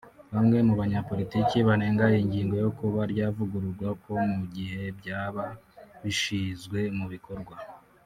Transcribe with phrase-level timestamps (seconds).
[0.33, 5.45] Bamwe mu banyapolitiki banenga iyi ngingo yo kuba ryavugururwa ko mu gihe byaba
[6.03, 7.55] bishyizwe mu bikorwa